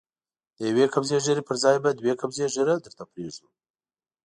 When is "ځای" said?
1.63-1.77